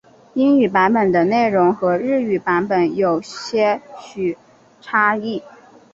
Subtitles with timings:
[0.33, 4.35] 英语版本的内容和日语版本有些许
[4.81, 5.43] 差异。